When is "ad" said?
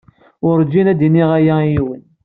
0.91-1.01